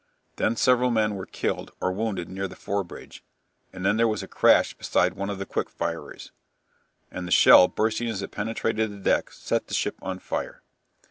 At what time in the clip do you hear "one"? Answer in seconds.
5.13-5.29